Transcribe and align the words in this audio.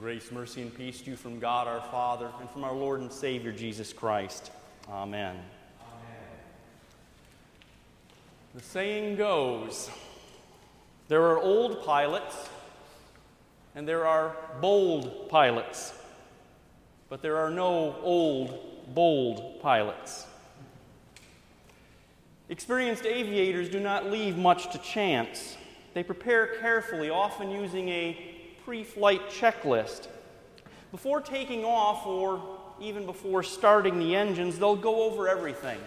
Grace, 0.00 0.32
mercy, 0.32 0.62
and 0.62 0.74
peace 0.74 1.02
to 1.02 1.10
you 1.10 1.16
from 1.16 1.38
God 1.38 1.68
our 1.68 1.82
Father 1.90 2.30
and 2.40 2.48
from 2.48 2.64
our 2.64 2.72
Lord 2.72 3.02
and 3.02 3.12
Savior 3.12 3.52
Jesus 3.52 3.92
Christ. 3.92 4.50
Amen. 4.88 5.36
Amen. 5.36 6.16
The 8.54 8.62
saying 8.62 9.16
goes 9.16 9.90
there 11.08 11.24
are 11.26 11.38
old 11.38 11.84
pilots 11.84 12.48
and 13.74 13.86
there 13.86 14.06
are 14.06 14.34
bold 14.62 15.28
pilots, 15.28 15.92
but 17.10 17.20
there 17.20 17.36
are 17.36 17.50
no 17.50 17.94
old, 18.00 18.94
bold 18.94 19.60
pilots. 19.60 20.26
Experienced 22.48 23.04
aviators 23.04 23.68
do 23.68 23.80
not 23.80 24.10
leave 24.10 24.38
much 24.38 24.72
to 24.72 24.78
chance. 24.78 25.58
They 25.92 26.02
prepare 26.02 26.46
carefully, 26.46 27.10
often 27.10 27.50
using 27.50 27.90
a 27.90 28.29
pre 28.70 28.84
flight 28.84 29.28
checklist. 29.30 30.06
Before 30.92 31.20
taking 31.20 31.64
off, 31.64 32.06
or 32.06 32.40
even 32.80 33.04
before 33.04 33.42
starting 33.42 33.98
the 33.98 34.14
engines, 34.14 34.60
they'll 34.60 34.76
go 34.76 35.02
over 35.02 35.26
everything 35.28 35.80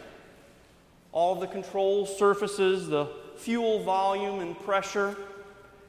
all 1.14 1.34
the 1.36 1.48
control 1.48 2.06
surfaces, 2.06 2.90
the 2.90 3.08
fuel 3.38 3.82
volume 3.84 4.42
and 4.42 4.60
pressure, 4.60 5.16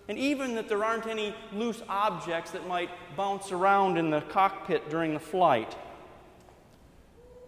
and 0.06 0.16
even 0.16 0.54
that 0.54 0.68
there 0.68 0.84
aren't 0.84 1.08
any 1.08 1.34
loose 1.52 1.82
objects 1.88 2.52
that 2.52 2.64
might 2.68 2.90
bounce 3.16 3.50
around 3.50 3.98
in 3.98 4.10
the 4.10 4.20
cockpit 4.20 4.88
during 4.88 5.14
the 5.14 5.18
flight. 5.18 5.74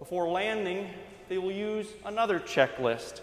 Before 0.01 0.29
landing, 0.29 0.91
they 1.29 1.39
will 1.39 1.53
use 1.53 1.87
another 2.05 2.41
checklist. 2.41 3.21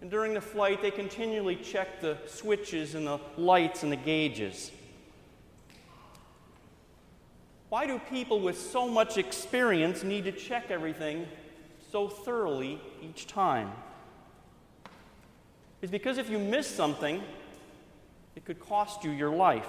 And 0.00 0.10
during 0.10 0.34
the 0.34 0.40
flight, 0.40 0.82
they 0.82 0.90
continually 0.90 1.54
check 1.54 2.00
the 2.00 2.18
switches 2.26 2.96
and 2.96 3.06
the 3.06 3.20
lights 3.36 3.84
and 3.84 3.92
the 3.92 3.96
gauges. 3.96 4.72
Why 7.68 7.86
do 7.86 7.98
people 8.10 8.40
with 8.40 8.58
so 8.58 8.88
much 8.88 9.18
experience 9.18 10.02
need 10.02 10.24
to 10.24 10.32
check 10.32 10.70
everything 10.70 11.26
so 11.92 12.08
thoroughly 12.08 12.80
each 13.02 13.26
time? 13.26 13.70
It's 15.82 15.92
because 15.92 16.18
if 16.18 16.30
you 16.30 16.38
miss 16.38 16.66
something, 16.66 17.22
it 18.34 18.44
could 18.44 18.58
cost 18.58 19.04
you 19.04 19.10
your 19.10 19.30
life. 19.30 19.68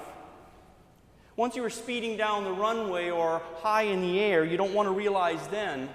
Once 1.35 1.55
you 1.55 1.63
are 1.63 1.69
speeding 1.69 2.17
down 2.17 2.43
the 2.43 2.51
runway 2.51 3.09
or 3.09 3.41
high 3.61 3.83
in 3.83 4.01
the 4.01 4.19
air, 4.19 4.43
you 4.43 4.57
don't 4.57 4.73
want 4.73 4.87
to 4.87 4.91
realize 4.91 5.45
then 5.47 5.89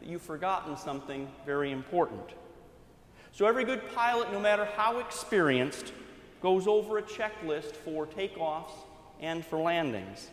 that 0.00 0.08
you've 0.08 0.22
forgotten 0.22 0.76
something 0.76 1.28
very 1.46 1.70
important. 1.70 2.30
So, 3.32 3.46
every 3.46 3.64
good 3.64 3.82
pilot, 3.94 4.30
no 4.32 4.38
matter 4.38 4.64
how 4.64 4.98
experienced, 5.00 5.92
goes 6.40 6.68
over 6.68 6.98
a 6.98 7.02
checklist 7.02 7.72
for 7.72 8.06
takeoffs 8.06 8.70
and 9.20 9.44
for 9.44 9.58
landings. 9.58 10.30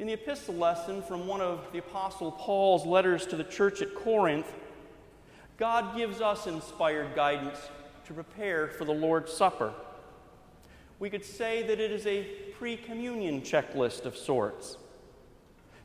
In 0.00 0.06
the 0.06 0.14
epistle 0.14 0.54
lesson 0.54 1.02
from 1.02 1.26
one 1.26 1.42
of 1.42 1.60
the 1.74 1.78
Apostle 1.78 2.32
Paul's 2.32 2.86
letters 2.86 3.26
to 3.26 3.36
the 3.36 3.44
church 3.44 3.82
at 3.82 3.94
Corinth, 3.94 4.50
God 5.58 5.94
gives 5.94 6.22
us 6.22 6.46
inspired 6.46 7.14
guidance 7.14 7.58
to 8.06 8.14
prepare 8.14 8.68
for 8.68 8.86
the 8.86 8.94
Lord's 8.94 9.30
Supper. 9.30 9.74
We 11.00 11.10
could 11.10 11.22
say 11.22 11.62
that 11.64 11.78
it 11.78 11.90
is 11.90 12.06
a 12.06 12.22
pre 12.56 12.78
communion 12.78 13.42
checklist 13.42 14.06
of 14.06 14.16
sorts. 14.16 14.78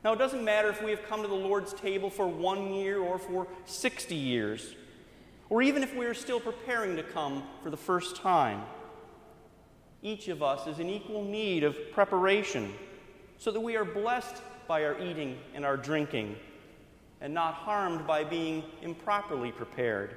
Now, 0.02 0.14
it 0.14 0.18
doesn't 0.18 0.42
matter 0.42 0.70
if 0.70 0.82
we 0.82 0.92
have 0.92 1.06
come 1.06 1.20
to 1.20 1.28
the 1.28 1.34
Lord's 1.34 1.74
table 1.74 2.08
for 2.08 2.26
one 2.26 2.72
year 2.72 2.98
or 2.98 3.18
for 3.18 3.46
60 3.66 4.14
years, 4.14 4.74
or 5.50 5.60
even 5.60 5.82
if 5.82 5.94
we 5.94 6.06
are 6.06 6.14
still 6.14 6.40
preparing 6.40 6.96
to 6.96 7.02
come 7.02 7.42
for 7.62 7.68
the 7.68 7.76
first 7.76 8.16
time. 8.16 8.62
Each 10.00 10.28
of 10.28 10.42
us 10.42 10.66
is 10.66 10.78
in 10.78 10.88
equal 10.88 11.22
need 11.22 11.64
of 11.64 11.76
preparation 11.92 12.72
so 13.38 13.50
that 13.50 13.60
we 13.60 13.76
are 13.76 13.84
blessed 13.84 14.42
by 14.66 14.84
our 14.84 14.98
eating 15.00 15.38
and 15.54 15.64
our 15.64 15.76
drinking 15.76 16.36
and 17.20 17.32
not 17.32 17.54
harmed 17.54 18.06
by 18.06 18.24
being 18.24 18.62
improperly 18.82 19.52
prepared. 19.52 20.16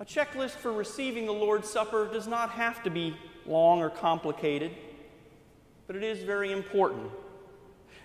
A 0.00 0.04
checklist 0.04 0.56
for 0.56 0.72
receiving 0.72 1.26
the 1.26 1.32
Lord's 1.32 1.70
Supper 1.70 2.08
does 2.12 2.26
not 2.26 2.50
have 2.50 2.82
to 2.82 2.90
be 2.90 3.16
long 3.46 3.80
or 3.80 3.90
complicated, 3.90 4.72
but 5.86 5.96
it 5.96 6.02
is 6.02 6.22
very 6.24 6.52
important. 6.52 7.10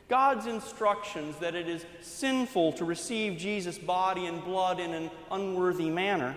God's 0.09 0.45
instructions 0.45 1.37
that 1.39 1.55
it 1.55 1.67
is 1.67 1.85
sinful 2.01 2.73
to 2.73 2.85
receive 2.85 3.37
Jesus' 3.37 3.77
body 3.77 4.25
and 4.25 4.43
blood 4.43 4.79
in 4.79 4.93
an 4.93 5.11
unworthy 5.31 5.89
manner 5.89 6.35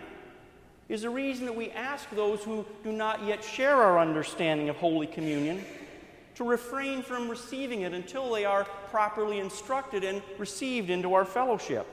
is 0.89 1.05
a 1.05 1.11
reason 1.11 1.47
that 1.47 1.55
we 1.55 1.71
ask 1.71 2.11
those 2.11 2.43
who 2.43 2.67
do 2.83 2.91
not 2.91 3.25
yet 3.25 3.45
share 3.45 3.77
our 3.77 3.99
understanding 4.01 4.69
of 4.69 4.77
Holy 4.77 5.07
Communion 5.07 5.65
to 6.35 6.45
refrain 6.45 7.03
from 7.03 7.29
receiving 7.29 7.83
it 7.83 7.93
until 7.93 8.33
they 8.33 8.45
are 8.45 8.65
properly 8.91 9.39
instructed 9.39 10.05
and 10.05 10.23
received 10.39 10.91
into 10.91 11.15
our 11.15 11.25
fellowship. 11.25 11.87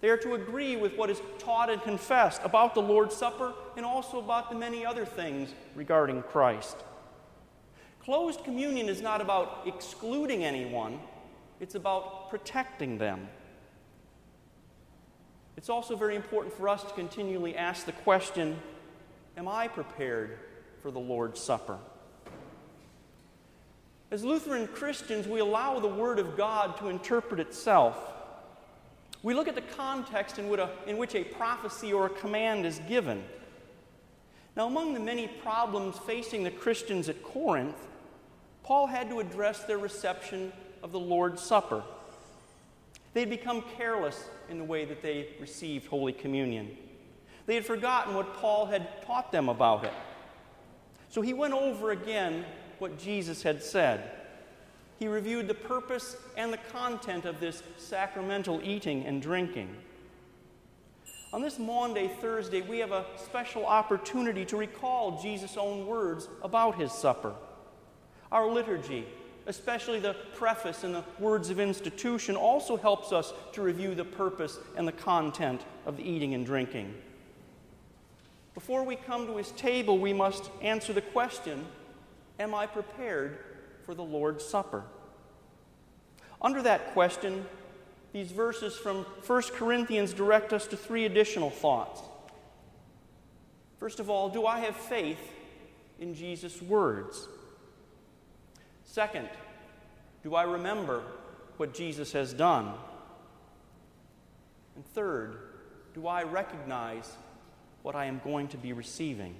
They 0.00 0.10
are 0.10 0.18
to 0.18 0.34
agree 0.34 0.76
with 0.76 0.96
what 0.96 1.08
is 1.08 1.22
taught 1.38 1.70
and 1.70 1.80
confessed 1.82 2.42
about 2.44 2.74
the 2.74 2.82
Lord's 2.82 3.16
Supper 3.16 3.54
and 3.76 3.86
also 3.86 4.18
about 4.18 4.50
the 4.50 4.56
many 4.56 4.84
other 4.84 5.06
things 5.06 5.54
regarding 5.74 6.22
Christ. 6.24 6.76
Closed 8.04 8.44
communion 8.44 8.90
is 8.90 9.00
not 9.00 9.22
about 9.22 9.62
excluding 9.64 10.44
anyone, 10.44 11.00
it's 11.58 11.74
about 11.74 12.28
protecting 12.28 12.98
them. 12.98 13.28
It's 15.56 15.70
also 15.70 15.96
very 15.96 16.16
important 16.16 16.52
for 16.54 16.68
us 16.68 16.82
to 16.82 16.92
continually 16.92 17.56
ask 17.56 17.86
the 17.86 17.92
question 17.92 18.58
Am 19.36 19.48
I 19.48 19.68
prepared 19.68 20.38
for 20.82 20.90
the 20.90 21.00
Lord's 21.00 21.40
Supper? 21.40 21.78
As 24.14 24.22
Lutheran 24.22 24.68
Christians, 24.68 25.26
we 25.26 25.40
allow 25.40 25.80
the 25.80 25.88
Word 25.88 26.20
of 26.20 26.36
God 26.36 26.76
to 26.76 26.88
interpret 26.88 27.40
itself. 27.40 27.98
We 29.24 29.34
look 29.34 29.48
at 29.48 29.56
the 29.56 29.60
context 29.60 30.38
in 30.38 30.48
which, 30.48 30.60
a, 30.60 30.70
in 30.86 30.98
which 30.98 31.16
a 31.16 31.24
prophecy 31.24 31.92
or 31.92 32.06
a 32.06 32.10
command 32.10 32.64
is 32.64 32.80
given. 32.88 33.24
Now, 34.56 34.68
among 34.68 34.94
the 34.94 35.00
many 35.00 35.26
problems 35.26 35.98
facing 35.98 36.44
the 36.44 36.52
Christians 36.52 37.08
at 37.08 37.24
Corinth, 37.24 37.88
Paul 38.62 38.86
had 38.86 39.08
to 39.10 39.18
address 39.18 39.64
their 39.64 39.78
reception 39.78 40.52
of 40.84 40.92
the 40.92 41.00
Lord's 41.00 41.42
Supper. 41.42 41.82
They 43.14 43.20
had 43.20 43.30
become 43.30 43.64
careless 43.76 44.22
in 44.48 44.58
the 44.58 44.64
way 44.64 44.84
that 44.84 45.02
they 45.02 45.30
received 45.40 45.88
Holy 45.88 46.12
Communion. 46.12 46.70
They 47.46 47.56
had 47.56 47.66
forgotten 47.66 48.14
what 48.14 48.32
Paul 48.34 48.66
had 48.66 49.04
taught 49.04 49.32
them 49.32 49.48
about 49.48 49.82
it. 49.82 49.92
So 51.08 51.20
he 51.20 51.34
went 51.34 51.52
over 51.52 51.90
again 51.90 52.44
what 52.84 52.98
Jesus 52.98 53.42
had 53.42 53.62
said. 53.62 54.10
He 54.98 55.08
reviewed 55.08 55.48
the 55.48 55.54
purpose 55.54 56.18
and 56.36 56.52
the 56.52 56.58
content 56.70 57.24
of 57.24 57.40
this 57.40 57.62
sacramental 57.78 58.60
eating 58.62 59.06
and 59.06 59.22
drinking. 59.22 59.74
On 61.32 61.40
this 61.40 61.58
Maundy, 61.58 62.08
Thursday, 62.20 62.60
we 62.60 62.80
have 62.80 62.92
a 62.92 63.06
special 63.16 63.64
opportunity 63.64 64.44
to 64.44 64.58
recall 64.58 65.18
Jesus' 65.22 65.56
own 65.56 65.86
words 65.86 66.28
about 66.42 66.74
his 66.74 66.92
supper. 66.92 67.32
Our 68.30 68.50
liturgy, 68.50 69.06
especially 69.46 69.98
the 69.98 70.16
preface 70.34 70.84
and 70.84 70.94
the 70.94 71.04
words 71.18 71.48
of 71.48 71.58
institution, 71.58 72.36
also 72.36 72.76
helps 72.76 73.12
us 73.12 73.32
to 73.54 73.62
review 73.62 73.94
the 73.94 74.04
purpose 74.04 74.58
and 74.76 74.86
the 74.86 74.92
content 74.92 75.62
of 75.86 75.96
the 75.96 76.06
eating 76.06 76.34
and 76.34 76.44
drinking. 76.44 76.92
Before 78.52 78.84
we 78.84 78.96
come 78.96 79.26
to 79.26 79.38
his 79.38 79.52
table, 79.52 79.98
we 79.98 80.12
must 80.12 80.50
answer 80.60 80.92
the 80.92 81.00
question 81.00 81.64
Am 82.38 82.54
I 82.54 82.66
prepared 82.66 83.38
for 83.84 83.94
the 83.94 84.02
Lord's 84.02 84.44
Supper? 84.44 84.84
Under 86.42 86.62
that 86.62 86.92
question, 86.92 87.46
these 88.12 88.30
verses 88.30 88.76
from 88.76 89.04
1 89.26 89.42
Corinthians 89.54 90.12
direct 90.12 90.52
us 90.52 90.66
to 90.68 90.76
three 90.76 91.04
additional 91.04 91.50
thoughts. 91.50 92.00
First 93.78 94.00
of 94.00 94.10
all, 94.10 94.28
do 94.28 94.46
I 94.46 94.60
have 94.60 94.76
faith 94.76 95.18
in 95.98 96.14
Jesus' 96.14 96.60
words? 96.62 97.28
Second, 98.84 99.28
do 100.22 100.34
I 100.34 100.44
remember 100.44 101.02
what 101.56 101.74
Jesus 101.74 102.12
has 102.12 102.32
done? 102.32 102.72
And 104.76 104.84
third, 104.86 105.38
do 105.94 106.06
I 106.06 106.22
recognize 106.22 107.10
what 107.82 107.94
I 107.94 108.06
am 108.06 108.20
going 108.24 108.48
to 108.48 108.56
be 108.56 108.72
receiving? 108.72 109.34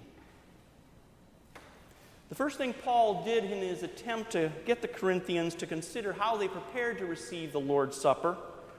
The 2.29 2.35
first 2.35 2.59
thing 2.59 2.73
Paul 2.73 3.23
did 3.25 3.45
in 3.45 3.59
his 3.59 3.83
attempt 3.83 4.33
to 4.33 4.51
get 4.65 4.83
the 4.83 4.89
Corinthians 4.89 5.55
to 5.57 5.67
consider 5.67 6.13
how 6.13 6.37
they 6.37 6.49
prepared 6.49 6.99
to 6.99 7.07
receive 7.07 7.53
the 7.53 7.61
Lord's 7.61 7.97
Supper 7.97 8.37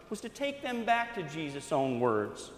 was 0.09 0.21
to 0.21 0.30
take 0.30 0.62
them 0.62 0.86
back 0.86 1.15
to 1.15 1.24
Jesus' 1.24 1.71
own 1.71 2.00
words. 2.00 2.51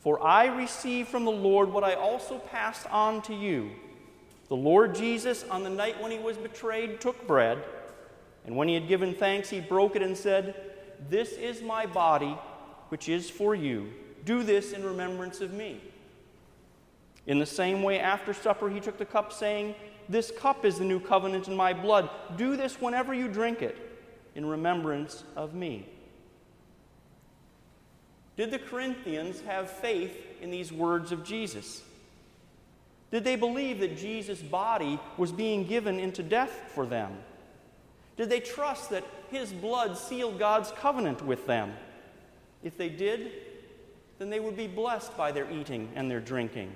For 0.00 0.22
I 0.22 0.46
received 0.46 1.08
from 1.08 1.24
the 1.24 1.30
Lord 1.30 1.72
what 1.72 1.84
I 1.84 1.94
also 1.94 2.38
passed 2.38 2.86
on 2.90 3.22
to 3.22 3.34
you. 3.34 3.70
The 4.48 4.56
Lord 4.56 4.94
Jesus, 4.94 5.44
on 5.44 5.62
the 5.62 5.70
night 5.70 6.00
when 6.02 6.10
he 6.10 6.18
was 6.18 6.36
betrayed, 6.36 7.00
took 7.00 7.26
bread, 7.26 7.62
and 8.44 8.56
when 8.56 8.68
he 8.68 8.74
had 8.74 8.88
given 8.88 9.14
thanks, 9.14 9.48
he 9.48 9.60
broke 9.60 9.96
it 9.96 10.02
and 10.02 10.16
said, 10.16 10.54
This 11.08 11.32
is 11.32 11.62
my 11.62 11.86
body, 11.86 12.36
which 12.88 13.08
is 13.08 13.30
for 13.30 13.54
you. 13.54 13.92
Do 14.24 14.42
this 14.42 14.72
in 14.72 14.84
remembrance 14.84 15.40
of 15.40 15.52
me. 15.52 15.80
In 17.26 17.38
the 17.38 17.46
same 17.46 17.82
way, 17.82 18.00
after 18.00 18.34
supper, 18.34 18.68
he 18.68 18.80
took 18.80 18.98
the 18.98 19.04
cup, 19.04 19.32
saying, 19.32 19.74
This 20.08 20.30
cup 20.30 20.64
is 20.64 20.78
the 20.78 20.84
new 20.84 21.00
covenant 21.00 21.48
in 21.48 21.56
my 21.56 21.72
blood. 21.72 22.10
Do 22.36 22.56
this 22.56 22.80
whenever 22.80 23.14
you 23.14 23.28
drink 23.28 23.62
it, 23.62 23.76
in 24.34 24.44
remembrance 24.44 25.22
of 25.36 25.54
me. 25.54 25.86
Did 28.36 28.50
the 28.50 28.58
Corinthians 28.58 29.40
have 29.42 29.70
faith 29.70 30.16
in 30.40 30.50
these 30.50 30.72
words 30.72 31.12
of 31.12 31.22
Jesus? 31.22 31.82
Did 33.10 33.24
they 33.24 33.36
believe 33.36 33.78
that 33.80 33.98
Jesus' 33.98 34.40
body 34.40 34.98
was 35.18 35.30
being 35.30 35.66
given 35.66 36.00
into 36.00 36.22
death 36.22 36.70
for 36.74 36.86
them? 36.86 37.12
Did 38.16 38.30
they 38.30 38.40
trust 38.40 38.90
that 38.90 39.04
his 39.30 39.52
blood 39.52 39.98
sealed 39.98 40.38
God's 40.38 40.72
covenant 40.72 41.24
with 41.24 41.46
them? 41.46 41.74
If 42.62 42.78
they 42.78 42.88
did, 42.88 43.32
then 44.18 44.30
they 44.30 44.40
would 44.40 44.56
be 44.56 44.66
blessed 44.66 45.16
by 45.16 45.30
their 45.30 45.50
eating 45.50 45.90
and 45.94 46.10
their 46.10 46.20
drinking. 46.20 46.72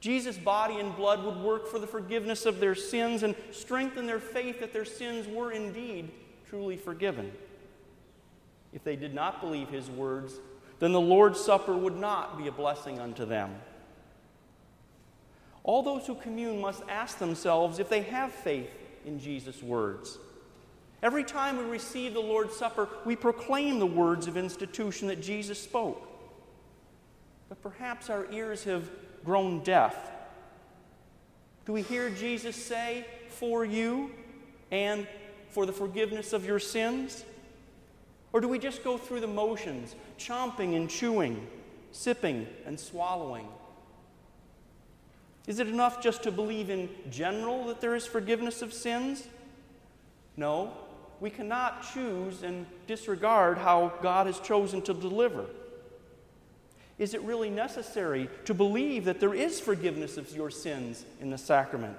Jesus' 0.00 0.38
body 0.38 0.78
and 0.78 0.96
blood 0.96 1.24
would 1.24 1.36
work 1.36 1.68
for 1.68 1.78
the 1.78 1.86
forgiveness 1.86 2.46
of 2.46 2.58
their 2.58 2.74
sins 2.74 3.22
and 3.22 3.34
strengthen 3.52 4.06
their 4.06 4.18
faith 4.18 4.60
that 4.60 4.72
their 4.72 4.86
sins 4.86 5.28
were 5.28 5.52
indeed 5.52 6.10
truly 6.48 6.76
forgiven. 6.76 7.30
If 8.72 8.82
they 8.82 8.96
did 8.96 9.14
not 9.14 9.40
believe 9.40 9.68
his 9.68 9.90
words, 9.90 10.34
then 10.78 10.92
the 10.92 11.00
Lord's 11.00 11.38
Supper 11.38 11.76
would 11.76 11.96
not 11.96 12.38
be 12.38 12.46
a 12.46 12.52
blessing 12.52 12.98
unto 12.98 13.26
them. 13.26 13.54
All 15.62 15.82
those 15.82 16.06
who 16.06 16.14
commune 16.14 16.60
must 16.60 16.82
ask 16.88 17.18
themselves 17.18 17.78
if 17.78 17.90
they 17.90 18.02
have 18.02 18.32
faith 18.32 18.70
in 19.04 19.20
Jesus' 19.20 19.62
words. 19.62 20.18
Every 21.02 21.24
time 21.24 21.58
we 21.58 21.64
receive 21.64 22.14
the 22.14 22.20
Lord's 22.20 22.56
Supper, 22.56 22.88
we 23.04 23.16
proclaim 23.16 23.78
the 23.78 23.86
words 23.86 24.26
of 24.26 24.36
institution 24.36 25.08
that 25.08 25.22
Jesus 25.22 25.60
spoke. 25.62 26.06
But 27.48 27.60
perhaps 27.62 28.08
our 28.08 28.30
ears 28.32 28.64
have 28.64 28.88
grown 29.24 29.62
deaf? 29.62 29.96
Do 31.66 31.72
we 31.72 31.82
hear 31.82 32.10
Jesus 32.10 32.56
say, 32.56 33.06
for 33.28 33.64
you 33.64 34.10
and 34.70 35.06
for 35.50 35.66
the 35.66 35.72
forgiveness 35.72 36.32
of 36.32 36.44
your 36.44 36.58
sins? 36.58 37.24
Or 38.32 38.40
do 38.40 38.48
we 38.48 38.58
just 38.58 38.84
go 38.84 38.96
through 38.96 39.20
the 39.20 39.26
motions, 39.26 39.94
chomping 40.18 40.76
and 40.76 40.88
chewing, 40.88 41.46
sipping 41.92 42.46
and 42.66 42.78
swallowing? 42.78 43.48
Is 45.46 45.58
it 45.58 45.66
enough 45.66 46.02
just 46.02 46.22
to 46.24 46.30
believe 46.30 46.70
in 46.70 46.88
general 47.10 47.66
that 47.66 47.80
there 47.80 47.94
is 47.94 48.06
forgiveness 48.06 48.62
of 48.62 48.72
sins? 48.72 49.26
No, 50.36 50.72
we 51.18 51.28
cannot 51.30 51.84
choose 51.92 52.42
and 52.42 52.66
disregard 52.86 53.58
how 53.58 53.92
God 54.00 54.26
has 54.26 54.38
chosen 54.40 54.80
to 54.82 54.94
deliver. 54.94 55.46
Is 57.00 57.14
it 57.14 57.22
really 57.22 57.48
necessary 57.48 58.28
to 58.44 58.52
believe 58.52 59.06
that 59.06 59.20
there 59.20 59.32
is 59.32 59.58
forgiveness 59.58 60.18
of 60.18 60.30
your 60.36 60.50
sins 60.50 61.06
in 61.18 61.30
the 61.30 61.38
sacrament? 61.38 61.98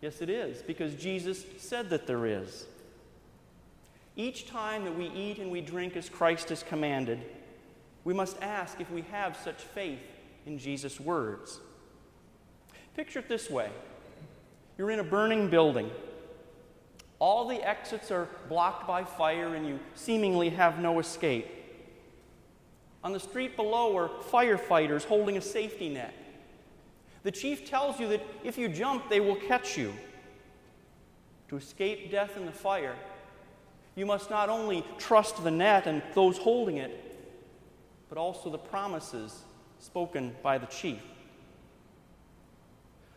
Yes, 0.00 0.22
it 0.22 0.30
is, 0.30 0.62
because 0.62 0.94
Jesus 0.94 1.44
said 1.58 1.90
that 1.90 2.06
there 2.06 2.24
is. 2.24 2.66
Each 4.14 4.46
time 4.46 4.84
that 4.84 4.96
we 4.96 5.08
eat 5.08 5.38
and 5.38 5.50
we 5.50 5.60
drink 5.60 5.96
as 5.96 6.08
Christ 6.08 6.50
has 6.50 6.62
commanded, 6.62 7.22
we 8.04 8.14
must 8.14 8.40
ask 8.40 8.80
if 8.80 8.88
we 8.88 9.02
have 9.10 9.36
such 9.36 9.60
faith 9.60 9.98
in 10.46 10.58
Jesus' 10.58 11.00
words. 11.00 11.58
Picture 12.94 13.18
it 13.18 13.28
this 13.28 13.50
way 13.50 13.70
you're 14.78 14.92
in 14.92 15.00
a 15.00 15.04
burning 15.04 15.50
building. 15.50 15.90
All 17.18 17.48
the 17.48 17.68
exits 17.68 18.12
are 18.12 18.28
blocked 18.48 18.86
by 18.86 19.02
fire, 19.02 19.56
and 19.56 19.66
you 19.66 19.80
seemingly 19.96 20.50
have 20.50 20.78
no 20.78 21.00
escape. 21.00 21.48
On 23.04 23.12
the 23.12 23.20
street 23.20 23.54
below 23.54 23.96
are 23.96 24.08
firefighters 24.08 25.04
holding 25.04 25.36
a 25.36 25.40
safety 25.42 25.90
net. 25.90 26.14
The 27.22 27.30
chief 27.30 27.68
tells 27.68 28.00
you 28.00 28.08
that 28.08 28.22
if 28.42 28.56
you 28.56 28.68
jump, 28.68 29.10
they 29.10 29.20
will 29.20 29.36
catch 29.36 29.76
you. 29.76 29.92
To 31.48 31.56
escape 31.56 32.10
death 32.10 32.36
in 32.38 32.46
the 32.46 32.52
fire, 32.52 32.96
you 33.94 34.06
must 34.06 34.30
not 34.30 34.48
only 34.48 34.84
trust 34.98 35.44
the 35.44 35.50
net 35.50 35.86
and 35.86 36.02
those 36.14 36.38
holding 36.38 36.78
it, 36.78 37.00
but 38.08 38.16
also 38.16 38.50
the 38.50 38.58
promises 38.58 39.42
spoken 39.78 40.34
by 40.42 40.56
the 40.56 40.66
chief. 40.66 41.02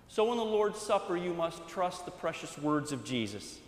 So, 0.09 0.31
in 0.31 0.37
the 0.37 0.43
Lord's 0.43 0.79
Supper, 0.79 1.17
you 1.17 1.33
must 1.33 1.67
trust 1.67 2.05
the 2.05 2.11
precious 2.11 2.57
words 2.57 2.91
of 2.91 3.03
Jesus. 3.03 3.59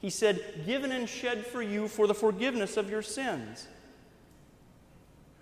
He 0.00 0.10
said, 0.10 0.62
Given 0.66 0.92
and 0.92 1.08
shed 1.08 1.46
for 1.46 1.62
you 1.62 1.88
for 1.88 2.06
the 2.06 2.14
forgiveness 2.14 2.76
of 2.76 2.90
your 2.90 3.02
sins. 3.02 3.66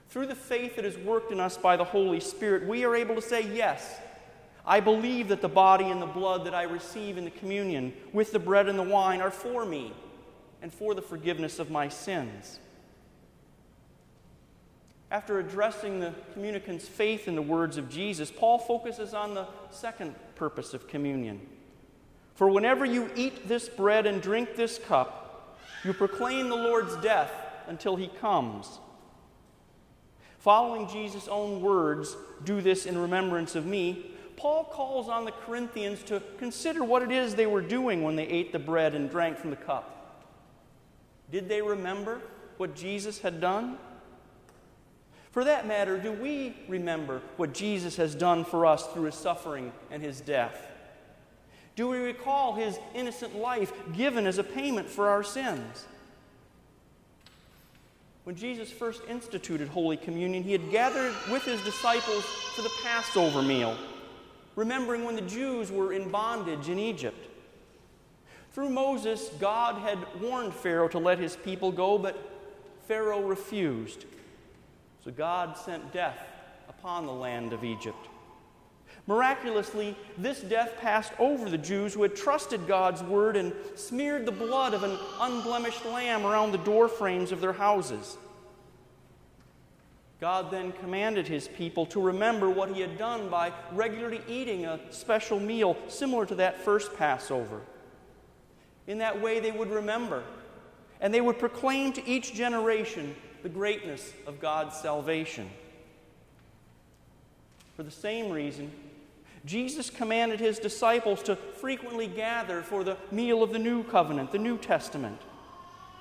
Through 0.09 0.27
the 0.27 0.35
faith 0.35 0.77
that 0.77 0.85
is 0.85 0.97
worked 0.97 1.33
in 1.33 1.41
us 1.41 1.57
by 1.57 1.77
the 1.77 1.85
Holy 1.85 2.21
Spirit, 2.21 2.67
we 2.67 2.85
are 2.85 2.97
able 2.97 3.15
to 3.15 3.23
say, 3.23 3.43
Yes, 3.55 3.99
I 4.67 4.81
believe 4.81 5.29
that 5.29 5.41
the 5.41 5.49
body 5.49 5.87
and 5.87 6.01
the 6.01 6.07
blood 6.07 6.45
that 6.45 6.55
I 6.55 6.63
receive 6.65 7.17
in 7.19 7.25
the 7.25 7.31
communion 7.31 7.93
with 8.13 8.33
the 8.33 8.39
bread 8.39 8.69
and 8.69 8.79
the 8.79 8.83
wine 8.83 9.21
are 9.21 9.31
for 9.31 9.65
me 9.65 9.93
and 10.63 10.73
for 10.73 10.95
the 10.95 11.03
forgiveness 11.03 11.59
of 11.59 11.71
my 11.71 11.89
sins. 11.89 12.59
After 15.11 15.39
addressing 15.39 16.01
the 16.01 16.13
communicant's 16.35 16.87
faith 16.87 17.29
in 17.29 17.35
the 17.35 17.43
words 17.43 17.79
of 17.79 17.89
Jesus, 17.89 18.31
Paul 18.31 18.59
focuses 18.59 19.15
on 19.15 19.35
the 19.35 19.47
second 19.71 20.15
purpose 20.35 20.75
of 20.75 20.87
communion. 20.87 21.41
For 22.35 22.51
whenever 22.51 22.85
you 22.85 23.11
eat 23.17 23.49
this 23.49 23.69
bread 23.69 24.07
and 24.07 24.21
drink 24.21 24.55
this 24.55 24.79
cup, 24.79 25.59
you 25.83 25.95
proclaim 25.95 26.51
the 26.51 26.57
Lord's 26.57 26.95
death 26.97 27.33
until 27.69 27.97
he 27.97 28.09
comes. 28.09 28.81
Following 30.39 30.89
Jesus' 30.89 31.29
own 31.29 31.61
words, 31.61 32.17
do 32.45 32.61
this 32.61 32.87
in 32.87 32.97
remembrance 32.97 33.55
of 33.55 33.67
me, 33.67 34.13
Paul 34.37 34.65
calls 34.65 35.09
on 35.09 35.25
the 35.25 35.33
Corinthians 35.33 36.03
to 36.05 36.23
consider 36.39 36.85
what 36.85 37.03
it 37.03 37.11
is 37.11 37.35
they 37.35 37.47
were 37.47 37.61
doing 37.61 38.03
when 38.03 38.15
they 38.15 38.27
ate 38.27 38.53
the 38.53 38.59
bread 38.59 38.95
and 38.95 39.11
drank 39.11 39.37
from 39.37 39.51
the 39.51 39.57
cup. 39.57 40.25
Did 41.33 41.49
they 41.49 41.61
remember 41.61 42.21
what 42.57 42.77
Jesus 42.77 43.19
had 43.19 43.41
done? 43.41 43.79
For 45.33 45.45
that 45.45 45.67
matter, 45.67 45.99
do 45.99 46.13
we 46.13 46.57
remember 46.69 47.21
what 47.37 47.53
Jesus 47.53 47.97
has 47.97 48.15
done 48.15 48.45
for 48.45 48.65
us 48.65 48.87
through 48.87 49.05
his 49.05 49.17
suffering 49.17 49.73
and 49.91 50.03
his 50.03 50.21
death? 50.21 50.69
Do 51.75 51.89
we 51.89 51.99
recall 51.99 52.55
his 52.55 52.79
innocent 52.95 53.37
life 53.37 53.73
given 53.93 54.27
as 54.27 54.39
a 54.39 54.45
payment 54.45 54.89
for 54.89 55.09
our 55.09 55.23
sins? 55.23 55.87
When 58.29 58.37
Jesus 58.37 58.71
first 58.71 59.01
instituted 59.09 59.69
Holy 59.69 59.97
Communion, 59.97 60.43
he 60.43 60.53
had 60.53 60.71
gathered 60.71 61.15
with 61.33 61.45
his 61.45 61.63
disciples 61.63 62.23
for 62.55 62.61
the 62.61 62.71
Passover 62.83 63.41
meal, 63.41 63.75
remembering 64.55 65.07
when 65.07 65.17
the 65.17 65.23
Jews 65.23 65.73
were 65.73 65.95
in 65.95 66.11
bondage 66.11 66.69
in 66.69 66.79
Egypt. 66.79 67.17
Through 68.53 68.69
Moses, 68.69 69.31
God 69.41 69.77
had 69.77 69.97
warned 70.21 70.53
Pharaoh 70.53 70.89
to 70.89 70.99
let 70.99 71.19
his 71.19 71.37
people 71.37 71.73
go, 71.73 71.97
but 71.97 72.19
Pharaoh 72.87 73.23
refused. 73.23 74.05
So 75.03 75.11
God 75.11 75.57
sent 75.57 75.91
death 75.95 76.19
upon 76.69 77.07
the 77.07 77.15
land 77.15 77.55
of 77.55 77.65
Egypt. 77.65 78.09
Miraculously, 79.09 79.97
this 80.19 80.43
death 80.43 80.77
passed 80.83 81.13
over 81.19 81.49
the 81.49 81.57
Jews 81.57 81.95
who 81.95 82.03
had 82.03 82.15
trusted 82.15 82.67
God's 82.69 83.03
word 83.03 83.37
and 83.37 83.55
smeared 83.75 84.27
the 84.27 84.33
blood 84.33 84.75
of 84.75 84.83
an 84.83 84.99
unblemished 85.19 85.87
lamb 85.87 86.27
around 86.27 86.53
the 86.53 86.59
door 86.59 86.89
frames 86.89 87.33
of 87.33 87.41
their 87.41 87.55
houses. 87.55 88.19
God 90.21 90.51
then 90.51 90.73
commanded 90.73 91.27
his 91.27 91.49
people 91.49 91.87
to 91.87 92.03
remember 92.03 92.51
what 92.51 92.75
he 92.75 92.83
had 92.83 92.99
done 92.99 93.31
by 93.31 93.51
regularly 93.73 94.21
eating 94.29 94.67
a 94.67 94.79
special 94.91 95.41
meal 95.41 95.75
similar 95.89 96.27
to 96.27 96.35
that 96.35 96.61
first 96.61 96.95
Passover. 96.99 97.63
In 98.87 98.99
that 98.99 99.23
way, 99.23 99.41
they 99.41 99.53
would 99.53 99.71
remember, 99.71 100.23
and 101.01 101.15
they 101.15 101.23
would 101.23 101.39
proclaim 101.39 101.95
to 101.95 102.07
each 102.07 102.35
generation 102.35 103.17
the 103.43 103.49
greatness 103.49 104.13
of 104.27 104.39
God's 104.39 104.77
salvation. 104.77 105.49
For 107.75 107.85
the 107.85 107.91
same 107.91 108.31
reason, 108.31 108.71
Jesus 109.45 109.91
commanded 109.91 110.41
his 110.41 110.59
disciples 110.59 111.23
to 111.25 111.37
frequently 111.37 112.07
gather 112.07 112.63
for 112.63 112.85
the 112.85 112.97
meal 113.11 113.43
of 113.43 113.53
the 113.53 113.59
New 113.59 113.85
Covenant, 113.85 114.33
the 114.33 114.39
New 114.39 114.59
Testament. 114.59 115.21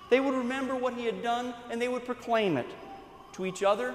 They 0.09 0.19
would 0.19 0.33
remember 0.33 0.75
what 0.75 0.93
he 0.93 1.05
had 1.05 1.21
done 1.21 1.53
and 1.69 1.81
they 1.81 1.87
would 1.87 2.05
proclaim 2.05 2.57
it 2.57 2.67
to 3.33 3.45
each 3.45 3.63
other, 3.63 3.93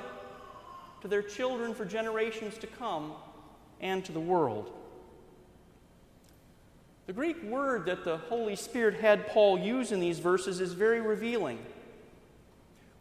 to 1.00 1.08
their 1.08 1.22
children 1.22 1.74
for 1.74 1.84
generations 1.84 2.58
to 2.58 2.66
come, 2.66 3.12
and 3.80 4.04
to 4.04 4.12
the 4.12 4.20
world. 4.20 4.72
The 7.06 7.12
Greek 7.12 7.42
word 7.42 7.86
that 7.86 8.04
the 8.04 8.18
Holy 8.18 8.54
Spirit 8.54 8.94
had 8.94 9.26
Paul 9.26 9.58
use 9.58 9.90
in 9.90 9.98
these 9.98 10.20
verses 10.20 10.60
is 10.60 10.72
very 10.72 11.00
revealing. 11.00 11.58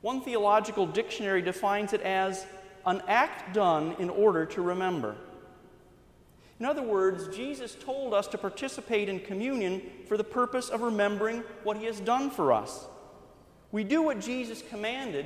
One 0.02 0.22
theological 0.22 0.88
dictionary 0.88 1.44
defines 1.44 1.94
it 1.94 2.02
as 2.02 2.48
an 2.88 3.04
act 3.08 3.54
done 3.54 3.96
in 4.00 4.10
order 4.10 4.48
to 4.48 4.62
remember. 4.64 5.16
In 6.62 6.66
other 6.66 6.84
words, 6.84 7.36
Jesus 7.36 7.74
told 7.74 8.14
us 8.14 8.28
to 8.28 8.38
participate 8.38 9.10
in 9.10 9.20
communion 9.20 9.82
for 10.08 10.16
the 10.16 10.24
purpose 10.24 10.70
of 10.70 10.82
remembering 10.82 11.44
what 11.64 11.76
he 11.76 11.86
has 11.86 12.00
done 12.00 12.30
for 12.30 12.54
us. 12.54 12.86
We 13.72 13.84
do 13.84 14.04
what 14.04 14.20
Jesus 14.20 14.62
commanded 14.70 15.26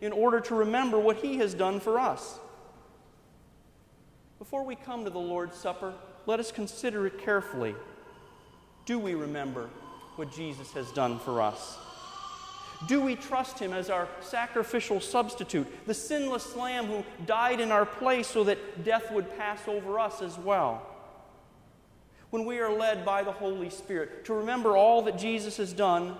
in 0.00 0.12
order 0.12 0.38
to 0.42 0.54
remember 0.54 0.96
what 0.96 1.16
he 1.16 1.38
has 1.38 1.52
done 1.52 1.80
for 1.80 1.98
us. 1.98 2.38
Before 4.38 4.62
we 4.62 4.76
come 4.76 5.02
to 5.02 5.10
the 5.10 5.18
Lord's 5.18 5.56
Supper, 5.56 5.92
let 6.26 6.38
us 6.38 6.52
consider 6.52 7.08
it 7.08 7.18
carefully. 7.18 7.74
Do 8.86 9.00
we 9.00 9.16
remember 9.16 9.68
what 10.14 10.30
Jesus 10.30 10.70
has 10.74 10.92
done 10.92 11.18
for 11.18 11.42
us? 11.42 11.76
Do 12.86 13.00
we 13.00 13.16
trust 13.16 13.58
Him 13.58 13.72
as 13.72 13.90
our 13.90 14.08
sacrificial 14.20 15.00
substitute, 15.00 15.66
the 15.86 15.94
sinless 15.94 16.54
Lamb 16.54 16.86
who 16.86 17.04
died 17.26 17.60
in 17.60 17.72
our 17.72 17.84
place 17.84 18.28
so 18.28 18.44
that 18.44 18.84
death 18.84 19.10
would 19.10 19.36
pass 19.36 19.60
over 19.66 19.98
us 19.98 20.22
as 20.22 20.38
well? 20.38 20.86
When 22.30 22.44
we 22.44 22.60
are 22.60 22.72
led 22.72 23.04
by 23.04 23.24
the 23.24 23.32
Holy 23.32 23.70
Spirit 23.70 24.24
to 24.26 24.34
remember 24.34 24.76
all 24.76 25.02
that 25.02 25.18
Jesus 25.18 25.56
has 25.56 25.72
done, 25.72 26.14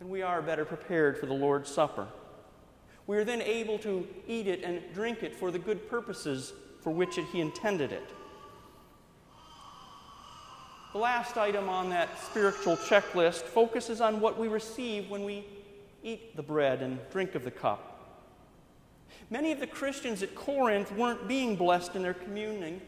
then 0.00 0.08
we 0.08 0.22
are 0.22 0.42
better 0.42 0.64
prepared 0.64 1.18
for 1.18 1.26
the 1.26 1.34
Lord's 1.34 1.70
Supper. 1.70 2.08
We 3.06 3.16
are 3.16 3.24
then 3.24 3.42
able 3.42 3.78
to 3.80 4.08
eat 4.26 4.48
it 4.48 4.64
and 4.64 4.80
drink 4.94 5.22
it 5.22 5.36
for 5.36 5.50
the 5.50 5.58
good 5.58 5.88
purposes 5.88 6.52
for 6.80 6.90
which 6.90 7.18
it, 7.18 7.26
He 7.26 7.40
intended 7.40 7.92
it. 7.92 8.10
The 10.92 10.98
last 10.98 11.38
item 11.38 11.70
on 11.70 11.88
that 11.88 12.22
spiritual 12.22 12.76
checklist 12.76 13.44
focuses 13.44 14.02
on 14.02 14.20
what 14.20 14.38
we 14.38 14.48
receive 14.48 15.08
when 15.08 15.24
we 15.24 15.46
eat 16.02 16.36
the 16.36 16.42
bread 16.42 16.82
and 16.82 16.98
drink 17.10 17.34
of 17.34 17.44
the 17.44 17.50
cup. 17.50 17.88
Many 19.30 19.52
of 19.52 19.60
the 19.60 19.66
Christians 19.66 20.22
at 20.22 20.34
Corinth 20.34 20.92
weren't 20.92 21.26
being 21.26 21.56
blessed 21.56 21.96
in 21.96 22.02
their 22.02 22.12
communing 22.12 22.82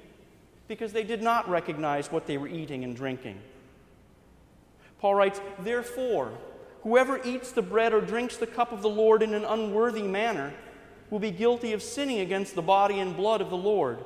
because 0.68 0.92
they 0.92 1.02
did 1.02 1.22
not 1.22 1.48
recognize 1.48 2.12
what 2.12 2.26
they 2.26 2.36
were 2.36 2.48
eating 2.48 2.84
and 2.84 2.94
drinking. 2.94 3.40
Paul 4.98 5.14
writes, 5.14 5.40
Therefore, 5.60 6.30
whoever 6.82 7.22
eats 7.24 7.52
the 7.52 7.62
bread 7.62 7.94
or 7.94 8.02
drinks 8.02 8.36
the 8.36 8.46
cup 8.46 8.70
of 8.70 8.82
the 8.82 8.88
Lord 8.90 9.22
in 9.22 9.32
an 9.32 9.44
unworthy 9.44 10.02
manner 10.02 10.52
will 11.08 11.20
be 11.20 11.30
guilty 11.30 11.72
of 11.72 11.82
sinning 11.82 12.20
against 12.20 12.54
the 12.54 12.62
body 12.62 12.98
and 12.98 13.16
blood 13.16 13.40
of 13.40 13.48
the 13.48 13.56
Lord. 13.56 13.98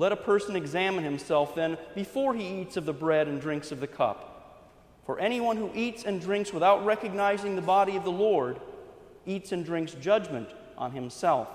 Let 0.00 0.12
a 0.12 0.16
person 0.16 0.56
examine 0.56 1.04
himself 1.04 1.54
then 1.54 1.76
before 1.94 2.34
he 2.34 2.62
eats 2.62 2.78
of 2.78 2.86
the 2.86 2.92
bread 2.94 3.28
and 3.28 3.38
drinks 3.38 3.70
of 3.70 3.80
the 3.80 3.86
cup. 3.86 4.64
For 5.04 5.18
anyone 5.18 5.58
who 5.58 5.70
eats 5.74 6.04
and 6.04 6.22
drinks 6.22 6.54
without 6.54 6.86
recognizing 6.86 7.54
the 7.54 7.60
body 7.60 7.96
of 7.96 8.04
the 8.04 8.10
Lord 8.10 8.58
eats 9.26 9.52
and 9.52 9.62
drinks 9.62 9.92
judgment 9.92 10.48
on 10.78 10.92
himself. 10.92 11.48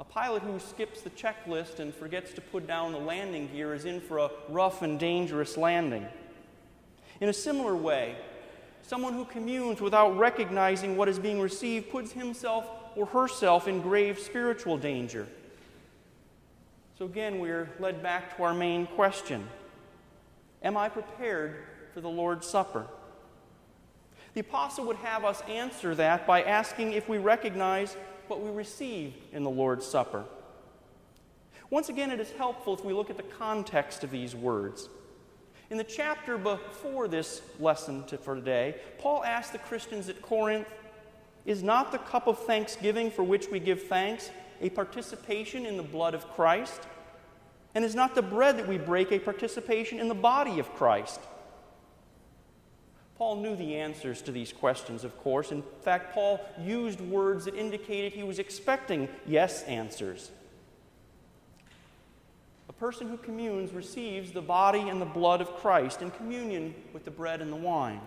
A 0.00 0.04
pilot 0.04 0.42
who 0.42 0.58
skips 0.58 1.02
the 1.02 1.10
checklist 1.10 1.78
and 1.78 1.94
forgets 1.94 2.32
to 2.32 2.40
put 2.40 2.66
down 2.66 2.92
the 2.92 2.98
landing 2.98 3.48
gear 3.52 3.74
is 3.74 3.84
in 3.84 4.00
for 4.00 4.16
a 4.20 4.30
rough 4.48 4.80
and 4.80 4.98
dangerous 4.98 5.58
landing. 5.58 6.06
In 7.20 7.28
a 7.28 7.34
similar 7.34 7.76
way, 7.76 8.16
someone 8.80 9.12
who 9.12 9.26
communes 9.26 9.82
without 9.82 10.16
recognizing 10.16 10.96
what 10.96 11.10
is 11.10 11.18
being 11.18 11.42
received 11.42 11.90
puts 11.90 12.12
himself 12.12 12.64
or 12.96 13.06
herself 13.06 13.68
in 13.68 13.80
grave 13.80 14.18
spiritual 14.18 14.78
danger. 14.78 15.26
So 16.98 17.06
again, 17.06 17.40
we're 17.40 17.68
led 17.80 18.02
back 18.02 18.36
to 18.36 18.42
our 18.42 18.54
main 18.54 18.86
question 18.86 19.48
Am 20.62 20.76
I 20.76 20.88
prepared 20.88 21.56
for 21.92 22.00
the 22.00 22.08
Lord's 22.08 22.46
Supper? 22.46 22.86
The 24.34 24.40
apostle 24.40 24.86
would 24.86 24.96
have 24.96 25.24
us 25.24 25.42
answer 25.48 25.94
that 25.94 26.26
by 26.26 26.42
asking 26.42 26.92
if 26.92 27.08
we 27.08 27.18
recognize 27.18 27.96
what 28.28 28.40
we 28.40 28.50
receive 28.50 29.14
in 29.32 29.42
the 29.42 29.50
Lord's 29.50 29.86
Supper. 29.86 30.24
Once 31.68 31.88
again, 31.88 32.10
it 32.10 32.20
is 32.20 32.30
helpful 32.32 32.74
if 32.74 32.84
we 32.84 32.92
look 32.92 33.10
at 33.10 33.16
the 33.16 33.22
context 33.22 34.04
of 34.04 34.10
these 34.10 34.34
words. 34.34 34.88
In 35.70 35.78
the 35.78 35.84
chapter 35.84 36.36
before 36.36 37.08
this 37.08 37.40
lesson 37.58 38.04
for 38.04 38.34
today, 38.34 38.76
Paul 38.98 39.24
asked 39.24 39.52
the 39.52 39.58
Christians 39.58 40.08
at 40.10 40.20
Corinth 40.20 40.68
is 41.44 41.62
not 41.62 41.92
the 41.92 41.98
cup 41.98 42.26
of 42.26 42.38
thanksgiving 42.44 43.10
for 43.10 43.22
which 43.22 43.48
we 43.48 43.58
give 43.58 43.84
thanks 43.84 44.30
a 44.60 44.70
participation 44.70 45.66
in 45.66 45.76
the 45.76 45.82
blood 45.82 46.14
of 46.14 46.28
Christ? 46.32 46.82
And 47.74 47.84
is 47.84 47.94
not 47.94 48.14
the 48.14 48.22
bread 48.22 48.58
that 48.58 48.68
we 48.68 48.78
break 48.78 49.12
a 49.12 49.18
participation 49.18 49.98
in 49.98 50.08
the 50.08 50.14
body 50.14 50.58
of 50.58 50.72
Christ? 50.74 51.20
Paul 53.16 53.36
knew 53.36 53.56
the 53.56 53.76
answers 53.76 54.20
to 54.22 54.32
these 54.32 54.52
questions, 54.52 55.04
of 55.04 55.16
course. 55.18 55.52
In 55.52 55.62
fact, 55.82 56.12
Paul 56.12 56.40
used 56.60 57.00
words 57.00 57.44
that 57.44 57.54
indicated 57.54 58.12
he 58.12 58.24
was 58.24 58.38
expecting 58.38 59.08
yes 59.26 59.62
answers. 59.64 60.30
A 62.68 62.72
person 62.72 63.08
who 63.08 63.16
communes 63.16 63.72
receives 63.72 64.32
the 64.32 64.42
body 64.42 64.88
and 64.88 65.00
the 65.00 65.06
blood 65.06 65.40
of 65.40 65.54
Christ 65.56 66.02
in 66.02 66.10
communion 66.10 66.74
with 66.92 67.04
the 67.04 67.10
bread 67.10 67.40
and 67.40 67.52
the 67.52 67.56
wine. 67.56 68.00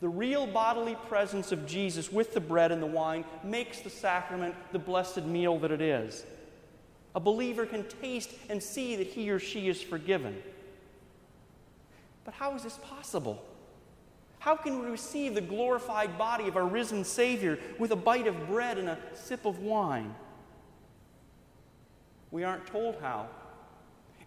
The 0.00 0.08
real 0.08 0.46
bodily 0.46 0.96
presence 1.08 1.52
of 1.52 1.66
Jesus 1.66 2.12
with 2.12 2.34
the 2.34 2.40
bread 2.40 2.70
and 2.70 2.82
the 2.82 2.86
wine 2.86 3.24
makes 3.42 3.80
the 3.80 3.90
sacrament 3.90 4.54
the 4.72 4.78
blessed 4.78 5.24
meal 5.24 5.58
that 5.60 5.70
it 5.70 5.80
is. 5.80 6.24
A 7.14 7.20
believer 7.20 7.64
can 7.64 7.84
taste 8.02 8.30
and 8.50 8.62
see 8.62 8.96
that 8.96 9.06
he 9.06 9.30
or 9.30 9.38
she 9.38 9.68
is 9.68 9.82
forgiven. 9.82 10.36
But 12.26 12.34
how 12.34 12.54
is 12.54 12.62
this 12.62 12.78
possible? 12.82 13.42
How 14.38 14.54
can 14.54 14.80
we 14.80 14.86
receive 14.86 15.34
the 15.34 15.40
glorified 15.40 16.18
body 16.18 16.46
of 16.46 16.56
our 16.56 16.66
risen 16.66 17.02
Savior 17.04 17.58
with 17.78 17.90
a 17.90 17.96
bite 17.96 18.26
of 18.26 18.46
bread 18.46 18.76
and 18.76 18.88
a 18.88 18.98
sip 19.14 19.46
of 19.46 19.60
wine? 19.60 20.14
We 22.30 22.44
aren't 22.44 22.66
told 22.66 22.96
how. 23.00 23.28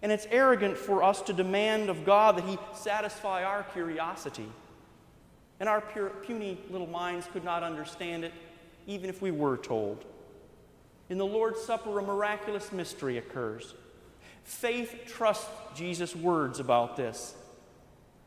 And 0.02 0.10
it's 0.10 0.26
arrogant 0.30 0.76
for 0.76 1.02
us 1.04 1.22
to 1.22 1.32
demand 1.32 1.90
of 1.90 2.04
God 2.04 2.36
that 2.38 2.44
He 2.44 2.58
satisfy 2.74 3.44
our 3.44 3.62
curiosity. 3.62 4.48
And 5.60 5.68
our 5.68 5.82
puny 5.82 6.58
little 6.70 6.86
minds 6.86 7.28
could 7.32 7.44
not 7.44 7.62
understand 7.62 8.24
it, 8.24 8.32
even 8.86 9.10
if 9.10 9.20
we 9.20 9.30
were 9.30 9.58
told. 9.58 10.04
In 11.10 11.18
the 11.18 11.26
Lord's 11.26 11.60
Supper, 11.60 11.98
a 11.98 12.02
miraculous 12.02 12.72
mystery 12.72 13.18
occurs. 13.18 13.74
Faith 14.44 15.02
trusts 15.06 15.48
Jesus' 15.74 16.16
words 16.16 16.60
about 16.60 16.96
this. 16.96 17.34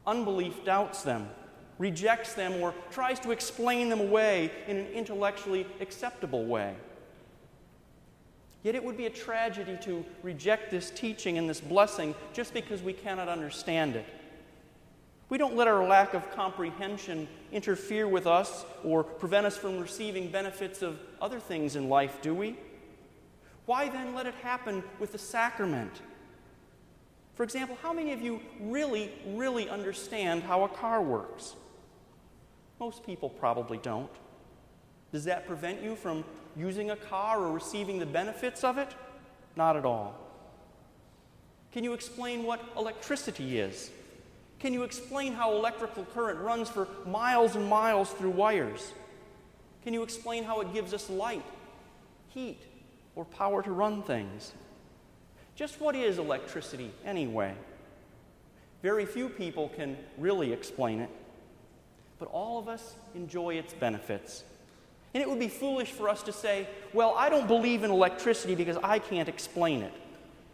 Unbelief 0.06 0.64
doubts 0.64 1.02
them, 1.02 1.28
rejects 1.80 2.34
them, 2.34 2.62
or 2.62 2.74
tries 2.92 3.20
to 3.22 3.32
explain 3.32 3.90
them 3.90 4.00
away 4.00 4.52
in 4.68 4.78
an 4.78 4.88
intellectually 4.88 5.66
acceptable 5.82 6.46
way. 6.46 6.76
Yet 8.64 8.76
it 8.76 8.84
would 8.84 8.96
be 8.96 9.08
a 9.08 9.10
tragedy 9.10 9.78
to 9.82 10.06
reject 10.22 10.72
this 10.72 10.92
teaching 10.92 11.38
and 11.38 11.50
this 11.50 11.60
blessing 11.60 12.16
just 12.32 12.54
because 12.54 12.82
we 12.82 12.94
cannot 12.94 13.28
understand 13.28 13.96
it. 13.96 14.06
We 15.30 15.38
don't 15.38 15.56
let 15.56 15.68
our 15.68 15.88
lack 15.88 16.14
of 16.14 16.30
comprehension 16.36 17.28
interfere 17.52 18.08
with 18.08 18.28
us 18.28 18.66
or 18.84 19.04
prevent 19.04 19.46
us 19.46 19.58
from 19.58 19.80
receiving 19.80 20.30
benefits 20.30 20.82
of 20.82 21.00
other 21.22 21.40
things 21.40 21.76
in 21.76 21.90
life, 21.90 22.22
do 22.22 22.36
we? 22.36 22.58
Why 23.66 23.90
then 23.90 24.14
let 24.14 24.26
it 24.26 24.36
happen 24.36 24.84
with 25.00 25.12
the 25.12 25.18
sacrament? 25.18 26.02
For 27.36 27.44
example, 27.44 27.78
how 27.82 27.94
many 27.94 28.12
of 28.12 28.22
you 28.22 28.42
really, 28.60 29.12
really 29.28 29.70
understand 29.70 30.44
how 30.44 30.64
a 30.66 30.70
car 30.70 31.02
works? 31.02 31.56
Most 32.80 33.06
people 33.06 33.30
probably 33.30 33.78
don't. 33.78 34.12
Does 35.12 35.24
that 35.26 35.48
prevent 35.48 35.82
you 35.82 35.96
from 35.96 36.24
using 36.56 36.92
a 36.92 36.96
car 36.96 37.40
or 37.40 37.52
receiving 37.52 37.98
the 37.98 38.06
benefits 38.06 38.64
of 38.64 38.78
it? 38.78 38.90
Not 39.56 39.78
at 39.78 39.86
all. 39.86 40.16
Can 41.72 41.84
you 41.84 41.94
explain 41.94 42.44
what 42.44 42.60
electricity 42.78 43.58
is? 43.58 43.90
Can 44.64 44.72
you 44.72 44.84
explain 44.84 45.34
how 45.34 45.52
electrical 45.52 46.06
current 46.14 46.40
runs 46.40 46.70
for 46.70 46.88
miles 47.06 47.58
and 47.58 47.68
miles 47.68 48.10
through 48.12 48.30
wires? 48.30 48.94
Can 49.84 49.94
you 49.94 50.04
explain 50.04 50.46
how 50.46 50.62
it 50.62 50.72
gives 50.72 50.94
us 50.94 51.10
light, 51.10 51.44
heat, 52.30 52.62
or 53.14 53.26
power 53.26 53.62
to 53.62 53.72
run 53.74 54.04
things? 54.04 54.54
Just 55.58 55.82
what 55.82 55.98
is 55.98 56.18
electricity 56.18 56.92
anyway? 57.04 57.54
Very 58.82 59.06
few 59.06 59.28
people 59.28 59.68
can 59.68 59.98
really 60.18 60.54
explain 60.54 61.02
it, 61.02 61.10
but 62.18 62.30
all 62.30 62.58
of 62.58 62.70
us 62.70 62.96
enjoy 63.16 63.56
its 63.56 63.74
benefits. 63.74 64.46
And 65.14 65.22
it 65.22 65.30
would 65.30 65.40
be 65.40 65.50
foolish 65.50 65.92
for 65.92 66.08
us 66.08 66.24
to 66.24 66.32
say, 66.32 66.70
well, 66.94 67.16
I 67.18 67.28
don't 67.28 67.50
believe 67.50 67.84
in 67.84 67.92
electricity 67.92 68.56
because 68.56 68.78
I 68.82 69.00
can't 69.00 69.28
explain 69.28 69.82
it, 69.82 69.94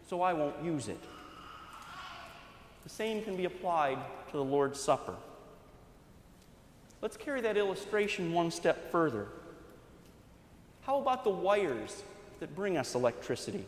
so 0.08 0.20
I 0.20 0.32
won't 0.32 0.64
use 0.64 0.88
it. 0.88 0.98
The 2.90 2.96
same 2.96 3.22
can 3.22 3.36
be 3.36 3.44
applied 3.44 3.98
to 4.30 4.36
the 4.36 4.44
Lord's 4.44 4.80
Supper. 4.80 5.14
Let's 7.00 7.16
carry 7.16 7.40
that 7.42 7.56
illustration 7.56 8.32
one 8.32 8.50
step 8.50 8.90
further. 8.90 9.28
How 10.82 10.98
about 10.98 11.22
the 11.22 11.30
wires 11.30 12.02
that 12.40 12.54
bring 12.56 12.76
us 12.76 12.96
electricity? 12.96 13.64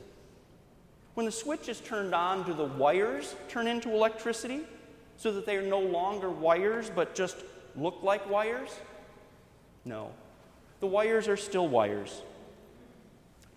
When 1.14 1.25
the 1.25 1.33
switch 1.33 1.69
is 1.69 1.81
turned 1.81 2.14
on, 2.17 2.45
do 2.45 2.52
the 2.52 2.64
wires 2.64 3.37
turn 3.49 3.69
into 3.69 3.91
electricity 3.91 4.62
so 5.17 5.33
that 5.33 5.47
they 5.47 5.57
are 5.57 5.62
no 5.62 5.79
longer 5.79 6.29
wires 6.29 6.91
but 6.93 7.14
just 7.14 7.37
look 7.76 8.02
like 8.02 8.29
wires? 8.29 8.71
No. 9.85 10.11
The 10.81 10.88
wires 10.88 11.29
are 11.29 11.37
still 11.37 11.69
wires. 11.69 12.23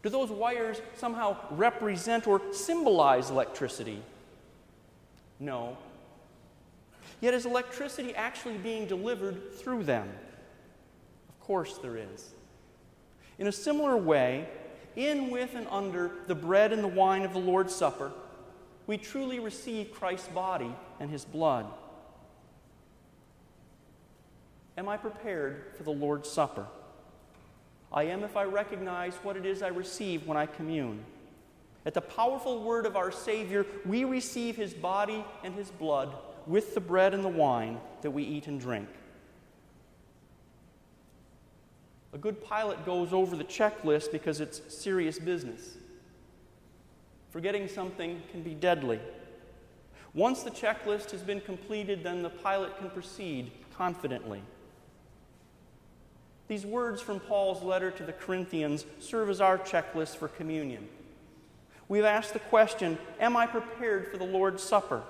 Do 0.04 0.10
those 0.10 0.30
wires 0.30 0.80
somehow 0.96 1.38
represent 1.50 2.28
or 2.28 2.40
symbolize 2.54 3.32
electricity? 3.32 4.04
No. 5.46 5.78
Yet 7.22 7.36
is 7.36 7.46
electricity 7.46 8.16
actually 8.16 8.58
being 8.58 8.88
delivered 8.88 9.54
through 9.54 9.84
them? 9.84 10.10
Of 11.30 11.40
course 11.40 11.78
there 11.78 11.98
is. 11.98 12.34
In 13.38 13.46
a 13.46 13.52
similar 13.52 13.96
way, 13.96 14.50
in, 14.96 15.30
with, 15.30 15.54
and 15.54 15.68
under 15.70 16.12
the 16.26 16.34
bread 16.34 16.74
and 16.74 16.84
the 16.84 16.88
wine 16.88 17.22
of 17.24 17.34
the 17.34 17.40
Lord's 17.40 17.76
Supper, 17.76 18.12
we 18.88 18.98
truly 18.98 19.40
receive 19.40 19.92
Christ's 19.92 20.30
body 20.30 20.74
and 21.00 21.12
his 21.12 21.26
blood. 21.26 21.68
Am 24.78 24.90
I 24.90 24.98
prepared 24.98 25.74
for 25.78 25.84
the 25.84 25.92
Lord's 25.92 26.30
Supper? 26.30 26.66
I 27.94 28.04
am 28.06 28.24
if 28.24 28.36
I 28.36 28.46
recognize 28.46 29.14
what 29.22 29.38
it 29.38 29.46
is 29.46 29.62
I 29.62 29.68
receive 29.68 30.26
when 30.26 30.38
I 30.38 30.48
commune. 30.48 31.06
At 31.86 31.94
the 31.94 32.02
powerful 32.02 32.64
word 32.64 32.86
of 32.86 32.96
our 32.96 33.12
Savior, 33.12 33.66
we 33.86 34.04
receive 34.06 34.56
his 34.56 34.74
body 34.74 35.24
and 35.44 35.54
his 35.54 35.70
blood 35.70 36.16
with 36.48 36.74
the 36.74 36.80
bread 36.80 37.14
and 37.14 37.24
the 37.24 37.30
wine 37.30 37.80
that 38.02 38.12
we 38.12 38.24
eat 38.24 38.48
and 38.48 38.60
drink. 38.60 38.90
A 42.14 42.18
good 42.18 42.44
pilot 42.44 42.86
goes 42.86 43.14
over 43.14 43.36
the 43.36 43.44
checklist 43.44 44.12
because 44.12 44.40
it's 44.40 44.62
serious 44.74 45.20
business. 45.20 45.78
Forgetting 47.30 47.68
something 47.68 48.22
can 48.32 48.42
be 48.42 48.54
deadly. 48.54 49.00
Once 50.14 50.42
the 50.42 50.50
checklist 50.50 51.12
has 51.12 51.22
been 51.22 51.42
completed, 51.42 52.04
then 52.04 52.24
the 52.24 52.30
pilot 52.30 52.78
can 52.78 52.90
proceed 52.90 53.52
confidently. 53.76 54.42
These 56.48 56.66
words 56.66 57.02
from 57.02 57.20
Paul's 57.20 57.62
letter 57.62 57.92
to 57.92 58.04
the 58.04 58.14
Corinthians 58.14 58.86
serve 59.00 59.30
as 59.30 59.42
our 59.42 59.58
checklist 59.58 60.16
for 60.16 60.30
communion. 60.30 60.88
We've 61.88 62.06
asked 62.06 62.34
the 62.34 62.40
question 62.40 62.98
Am 63.20 63.38
I 63.38 63.46
prepared 63.46 64.12
for 64.12 64.18
the 64.18 64.26
Lord's 64.26 64.64
Supper? 64.64 65.04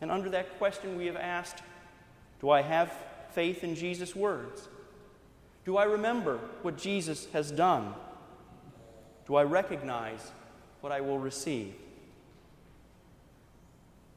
And 0.00 0.10
under 0.10 0.30
that 0.30 0.58
question, 0.58 0.96
we 0.96 1.06
have 1.06 1.16
asked 1.16 1.62
Do 2.40 2.50
I 2.50 2.62
have 2.62 2.92
faith 3.32 3.62
in 3.62 3.74
Jesus' 3.74 4.16
words? 4.16 4.68
Do 5.64 5.76
I 5.76 5.84
remember 5.84 6.40
what 6.62 6.78
Jesus 6.78 7.26
has 7.32 7.50
done? 7.50 7.94
Do 9.26 9.36
I 9.36 9.44
recognize 9.44 10.32
what 10.80 10.92
I 10.92 11.00
will 11.00 11.18
receive? 11.18 11.74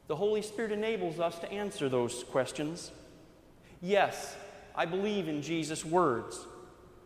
The 0.06 0.16
Holy 0.16 0.42
Spirit 0.42 0.72
enables 0.72 1.20
us 1.20 1.38
to 1.38 1.52
answer 1.52 1.88
those 1.88 2.24
questions. 2.24 2.90
Yes, 3.80 4.36
I 4.74 4.86
believe 4.86 5.28
in 5.28 5.42
Jesus' 5.42 5.84
words. 5.84 6.46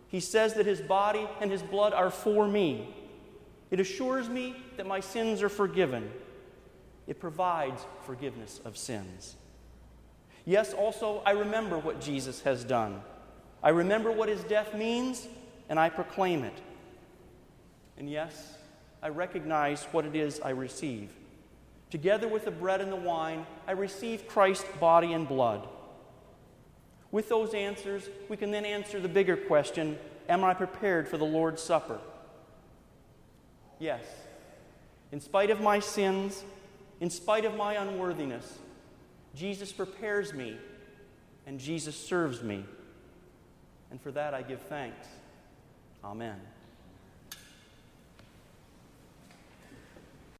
He 0.08 0.20
says 0.20 0.54
that 0.54 0.66
his 0.66 0.80
body 0.80 1.28
and 1.40 1.50
his 1.50 1.62
blood 1.62 1.92
are 1.92 2.10
for 2.10 2.48
me. 2.48 2.94
It 3.70 3.80
assures 3.80 4.28
me 4.28 4.56
that 4.76 4.86
my 4.86 5.00
sins 5.00 5.42
are 5.42 5.48
forgiven. 5.48 6.10
It 7.06 7.20
provides 7.20 7.84
forgiveness 8.04 8.60
of 8.64 8.76
sins. 8.76 9.36
Yes, 10.44 10.72
also, 10.72 11.22
I 11.26 11.32
remember 11.32 11.78
what 11.78 12.00
Jesus 12.00 12.40
has 12.42 12.64
done. 12.64 13.02
I 13.62 13.70
remember 13.70 14.10
what 14.10 14.28
his 14.28 14.42
death 14.44 14.74
means, 14.74 15.26
and 15.68 15.78
I 15.78 15.90
proclaim 15.90 16.44
it. 16.44 16.58
And 17.98 18.08
yes, 18.08 18.56
I 19.02 19.08
recognize 19.08 19.84
what 19.92 20.06
it 20.06 20.16
is 20.16 20.40
I 20.40 20.50
receive. 20.50 21.10
Together 21.90 22.28
with 22.28 22.44
the 22.44 22.50
bread 22.50 22.80
and 22.80 22.92
the 22.92 22.96
wine, 22.96 23.46
I 23.66 23.72
receive 23.72 24.28
Christ's 24.28 24.68
body 24.78 25.12
and 25.12 25.26
blood. 25.26 25.68
With 27.10 27.28
those 27.28 27.54
answers, 27.54 28.08
we 28.28 28.36
can 28.36 28.50
then 28.50 28.64
answer 28.64 29.00
the 29.00 29.08
bigger 29.08 29.36
question 29.36 29.98
Am 30.28 30.44
I 30.44 30.52
prepared 30.52 31.08
for 31.08 31.16
the 31.16 31.24
Lord's 31.24 31.62
Supper? 31.62 31.98
Yes. 33.78 34.02
In 35.12 35.20
spite 35.20 35.50
of 35.50 35.60
my 35.60 35.78
sins, 35.78 36.44
in 37.00 37.10
spite 37.10 37.44
of 37.44 37.56
my 37.56 37.74
unworthiness, 37.74 38.58
Jesus 39.34 39.72
prepares 39.72 40.34
me 40.34 40.56
and 41.46 41.58
Jesus 41.58 41.96
serves 41.96 42.42
me. 42.42 42.64
And 43.90 44.00
for 44.00 44.12
that 44.12 44.34
I 44.34 44.42
give 44.42 44.60
thanks. 44.62 45.06
Amen. 46.04 46.38